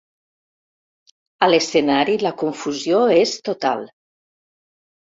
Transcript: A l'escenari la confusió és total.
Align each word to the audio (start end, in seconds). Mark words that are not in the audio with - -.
A 1.47 1.51
l'escenari 1.51 2.17
la 2.25 2.35
confusió 2.41 3.05
és 3.21 3.37
total. 3.53 3.89